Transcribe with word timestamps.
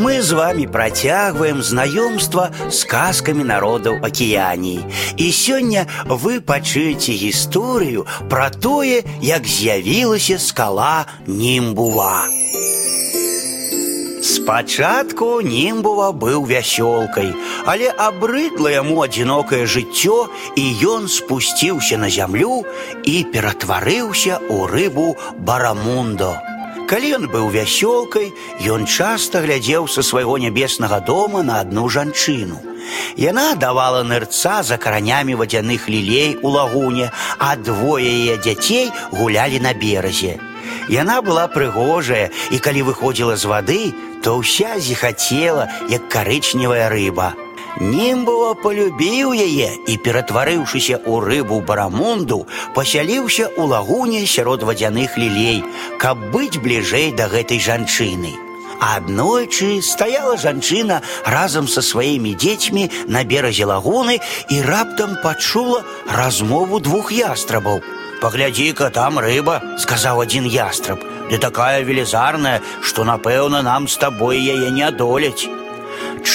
Мы 0.00 0.22
з 0.22 0.32
вами 0.32 0.64
працягваем 0.64 1.60
знаёмства 1.60 2.48
з 2.72 2.84
казкамі 2.88 3.44
народаў 3.44 4.00
акіяніі. 4.00 4.80
І 5.20 5.26
сёння 5.28 5.84
вы 6.08 6.40
пачуеце 6.40 7.12
гісторыю 7.12 8.06
пра 8.32 8.48
тое, 8.48 9.04
як 9.20 9.44
з'явілася 9.44 10.38
скала 10.40 11.04
Німбува. 11.26 12.24
Спачатку 14.24 15.44
Німбува 15.44 16.16
быў 16.16 16.48
вясёлкай, 16.48 17.36
але 17.68 17.92
абрыдла 17.92 18.72
яму 18.72 19.04
адзінокае 19.04 19.68
жыццё, 19.68 20.32
і 20.56 20.64
ён 20.80 21.12
спусціўся 21.12 22.00
на 22.00 22.08
зямлю 22.08 22.64
і 23.04 23.28
ператварыўся 23.28 24.40
ў 24.48 24.64
рыбу 24.64 25.12
барамундо. 25.36 26.40
Калі 26.89 27.07
ён 27.17 27.23
быў 27.33 27.49
вясёлкай, 27.49 28.31
ён 28.69 28.85
часта 28.85 29.41
глядзеў 29.41 29.87
са 29.89 30.03
свайго 30.05 30.37
нябеснага 30.37 30.99
дома 31.01 31.41
на 31.41 31.61
адну 31.65 31.89
жанчыну. 31.89 32.61
Яна 33.17 33.55
давала 33.55 34.03
нырца 34.03 34.61
за 34.63 34.77
каранямі 34.77 35.35
вадзяных 35.35 35.89
лілей 35.89 36.37
у 36.41 36.49
лагуне, 36.53 37.11
а 37.39 37.55
двое 37.55 38.05
яе 38.05 38.37
дзяцей 38.37 38.91
гулялі 39.11 39.59
на 39.59 39.73
беразе. 39.73 40.37
Яна 40.89 41.21
была 41.25 41.47
прыгожая, 41.49 42.29
і 42.51 42.59
калі 42.59 42.85
выходзіла 42.91 43.37
з 43.37 43.45
вады, 43.49 43.83
то 44.21 44.37
ўся 44.37 44.77
зіхацела, 44.77 45.69
як 45.89 46.09
карычневая 46.09 46.89
рыба. 46.89 47.33
Німбова 47.75 48.53
полюбіў 48.63 49.33
яе 49.35 49.67
і, 49.83 49.93
ператварыўшыся 49.99 50.95
ў 51.03 51.13
рыбу 51.27 51.59
барамунду, 51.59 52.47
пасяліўся 52.71 53.51
ў 53.51 53.67
лагуне 53.67 54.23
сярод 54.23 54.63
вадзяных 54.63 55.17
лілей, 55.19 55.59
каб 55.99 56.23
быць 56.31 56.55
бліжэй 56.55 57.11
да 57.11 57.27
гэтай 57.27 57.59
жанчыны. 57.59 58.31
Аднойчы 58.79 59.81
стаяла 59.81 60.37
жанчына 60.37 61.01
разам 61.25 61.67
са 61.67 61.83
сваімі 61.83 62.31
дзецьмі 62.35 62.87
на 63.07 63.23
беразе 63.27 63.67
лагуны 63.67 64.19
і 64.49 64.61
раптам 64.61 65.19
пачула 65.23 65.83
размову 66.07 66.79
двух 66.79 67.11
ястрабаў. 67.11 67.83
«Паглядзі-ка, 68.21 68.89
там 68.89 69.19
рыба», — 69.19 69.83
сказаў 69.83 70.23
адзін 70.23 70.47
ястраб. 70.47 71.03
«Ды 71.27 71.37
такая 71.37 71.83
велізарная, 71.83 72.63
што, 72.81 73.03
напэўна, 73.03 73.61
нам 73.61 73.91
з 73.91 73.99
табой 73.99 74.39
яе 74.39 74.71
не 74.71 74.87
адолець». 74.87 75.58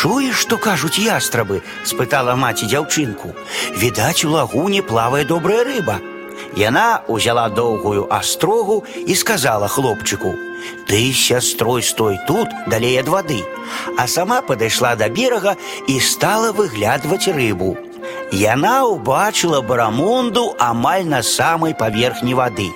Чуеш, 0.00 0.36
што 0.36 0.56
кажуць 0.56 0.98
ястрабы? 0.98 1.62
спытала 1.84 2.36
маці 2.36 2.66
дзяўчынку. 2.66 3.34
Відаць, 3.76 4.24
у 4.24 4.30
лагуне 4.30 4.82
плавае 4.82 5.24
добрая 5.24 5.64
рыба. 5.64 6.00
Яна 6.56 7.02
узяла 7.08 7.48
доўгую 7.48 8.06
астрогу 8.10 8.84
і 9.06 9.14
сказала 9.14 9.68
хлопчыку: « 9.68 10.88
Ты 10.88 11.12
сястрой 11.12 11.82
стой 11.82 12.18
тут 12.26 12.48
далей 12.66 12.96
ад 12.98 13.08
вады, 13.08 13.44
а 13.98 14.06
сама 14.06 14.40
падышла 14.42 14.96
да 14.96 15.08
берага 15.08 15.56
і 15.88 16.00
стала 16.00 16.52
выглядваць 16.52 17.28
рыбу. 17.28 17.76
Яна 18.32 18.84
ўбачыла 18.86 19.60
барамунду 19.62 20.54
амаль 20.58 21.04
на 21.04 21.22
самай 21.22 21.74
паверхні 21.74 22.34
вады. 22.34 22.70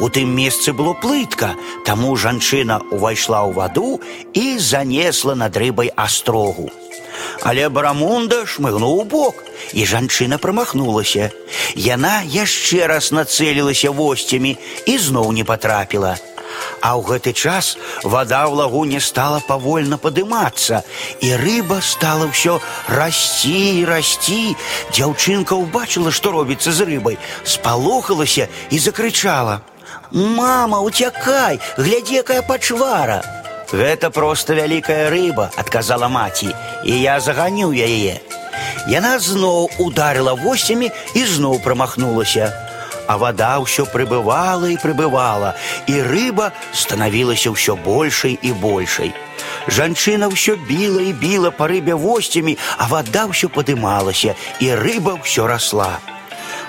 У 0.00 0.08
тым 0.08 0.30
месцы 0.34 0.72
было 0.72 0.94
плытка, 0.94 1.54
таму 1.84 2.16
жанчына 2.16 2.80
ўвайшла 2.90 3.44
ў 3.46 3.52
ваду 3.54 4.00
і 4.34 4.58
занесла 4.58 5.34
над 5.34 5.56
рыбай 5.56 5.92
астрогу. 5.96 6.70
Але 7.42 7.68
барамунда 7.68 8.44
шмыгнуў 8.46 9.02
у 9.02 9.04
бок, 9.04 9.44
і 9.72 9.84
жанчына 9.86 10.38
прамахнулася. 10.38 11.30
Яна 11.76 12.20
яшчэ 12.24 12.86
раз 12.86 13.12
нацэлілася 13.12 13.90
восцямі 13.90 14.56
і 14.86 14.98
зноў 14.98 15.32
не 15.32 15.44
патрапіла. 15.44 16.16
А 16.84 16.96
ў 16.96 17.02
гэты 17.06 17.32
час 17.32 17.76
вода 18.02 18.46
ў 18.48 18.54
лагуне 18.56 19.00
стала 19.00 19.40
павольна 19.44 19.98
падымацца, 19.98 20.82
і 21.20 21.28
рыба 21.36 21.80
стала 21.84 22.30
ўсё 22.30 22.60
расці 22.88 23.82
і 23.82 23.84
расці. 23.84 24.56
Дзяўчынка 24.94 25.56
ўбачыла, 25.56 26.10
што 26.12 26.32
робіцца 26.32 26.72
з 26.72 26.86
рыбай, 26.88 27.18
спалохалася 27.44 28.48
і 28.70 28.78
закрычала: « 28.78 30.10
Мама, 30.10 30.80
уцякай, 30.80 31.60
глядзі, 31.76 32.22
якая 32.24 32.42
пачвара! 32.42 33.22
Гэта 33.70 34.10
проста 34.10 34.54
вялікая 34.58 35.10
рыба, 35.10 35.50
адказала 35.56 36.08
маці, 36.08 36.50
і 36.84 36.92
я 37.00 37.20
заганю 37.20 37.70
яе. 37.70 38.18
Яна 38.90 39.18
зноў 39.22 39.70
ударыла 39.78 40.34
восямі 40.34 40.90
і 41.14 41.22
зноў 41.24 41.60
прамахнулася 41.62 42.63
а 43.06 43.16
вода 43.18 43.58
ўсё 43.58 43.86
прыбывала 43.90 44.70
і 44.70 44.76
прыбывала, 44.78 45.54
і 45.86 45.94
рыба 46.02 46.52
станавілася 46.72 47.50
ўсё 47.50 47.76
большай 47.76 48.38
і 48.42 48.52
большай. 48.52 49.12
Жанчына 49.66 50.30
ўсё 50.30 50.56
біла 50.68 51.02
і 51.02 51.12
біла 51.12 51.50
па 51.50 51.66
рыбе 51.66 51.94
восцямі, 51.94 52.56
а 52.78 52.86
вода 52.88 53.26
ўсё 53.26 53.48
падымалася, 53.48 54.34
і 54.60 54.74
рыба 54.74 55.18
ўсё 55.20 55.46
расла. 55.46 55.98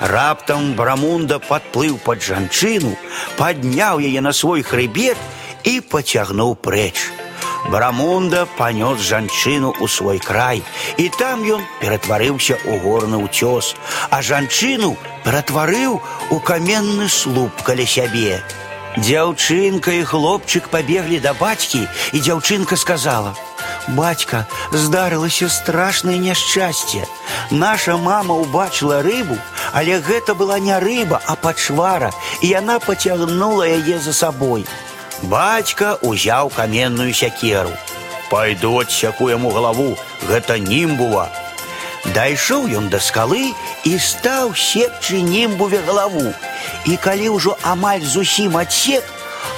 Раптам 0.00 0.74
Брамунда 0.78 1.38
падплыў 1.42 1.98
пад 1.98 2.22
жанчыну, 2.22 2.94
падняў 3.36 3.98
яе 3.98 4.20
на 4.22 4.32
свой 4.32 4.62
хрыбет 4.62 5.18
і 5.64 5.80
пацягнуў 5.80 6.54
прэч. 6.54 7.21
Барамунда 7.70 8.46
панёс 8.56 9.00
жанчыну 9.00 9.74
ў 9.76 9.88
свой 9.88 10.18
край, 10.18 10.62
і 10.96 11.08
там 11.18 11.44
ён 11.44 11.62
ператварыўся 11.80 12.56
ў 12.64 12.80
горны 12.80 13.20
ўцёс, 13.20 13.74
а 14.10 14.22
жанчыну 14.22 14.96
ператварыў 15.24 16.00
у 16.30 16.36
каменны 16.40 17.08
слуп 17.08 17.52
каля 17.62 17.84
сябе. 17.84 18.40
Дзяўчынка 18.96 19.92
і 20.00 20.02
хлопчык 20.04 20.72
пабеглі 20.72 21.20
да 21.20 21.34
бацькі, 21.34 21.84
і 22.12 22.18
дзяўчынка 22.18 22.76
сказала: « 22.76 23.98
Бацька, 23.98 24.46
здарылася 24.72 25.48
страшнае 25.48 26.18
няшчасце. 26.18 27.04
Наша 27.50 27.96
мама 27.96 28.34
ўбачыла 28.34 29.02
рыбу, 29.02 29.36
але 29.72 30.00
гэта 30.00 30.34
была 30.34 30.58
не 30.58 30.76
рыба, 30.78 31.20
а 31.26 31.36
пачвара, 31.36 32.10
і 32.42 32.48
яна 32.48 32.78
пацягнула 32.78 33.68
яе 33.68 33.98
за 34.00 34.12
сабой. 34.12 34.66
Бацька 35.22 35.98
узяў 36.02 36.50
каменную 36.54 37.12
сякеру. 37.14 37.72
Пайду 38.30 38.78
адсяку 38.78 39.28
яму 39.28 39.50
галаву, 39.50 39.96
гэта 40.28 40.58
німбува. 40.58 41.28
Дайшоў 42.14 42.68
ён 42.78 42.88
да 42.92 43.00
скалы 43.02 43.52
і 43.84 43.92
стаў 43.98 44.54
секчы 44.54 45.20
німбуве 45.22 45.80
галаву. 45.86 46.32
І 46.86 46.96
калі 46.96 47.34
ўжо 47.36 47.56
амаль 47.62 48.04
зусім 48.04 48.56
адсек, 48.56 49.04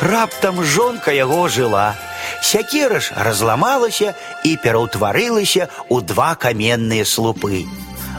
раптам 0.01 0.63
жонка 0.65 1.13
яго 1.13 1.49
жыла. 1.49 1.95
Сякера 2.43 3.01
ж 3.01 3.13
разламалася 3.17 4.15
і 4.45 4.57
пераўтварылася 4.57 5.69
ў 5.91 5.97
два 6.01 6.35
каменныя 6.35 7.05
слупы. 7.05 7.67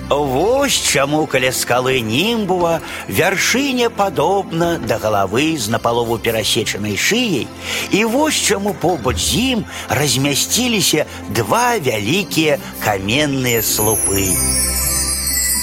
Вось 0.10 0.76
чаму 0.76 1.24
каля 1.26 1.52
скалы 1.56 2.02
німбува 2.04 2.82
вяршыня 3.08 3.88
падобна 3.90 4.76
да 4.84 4.98
галавы 5.00 5.56
з 5.56 5.72
напалову 5.72 6.18
перасечанай 6.20 6.98
шыяй, 7.00 7.48
і 7.92 8.04
вось 8.06 8.36
чаму 8.36 8.74
побач 8.74 9.18
з 9.24 9.56
ім 9.56 9.66
размясціліся 9.88 11.08
два 11.32 11.80
вялікія 11.80 12.60
каменныя 12.84 13.64
слупы. 13.64 14.28